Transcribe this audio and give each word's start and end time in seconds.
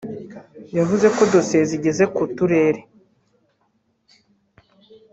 yavuze 0.77 1.07
ko 1.15 1.21
dosiye 1.33 1.63
zigeze 1.71 2.03
ku 2.15 2.21
turere 2.35 2.81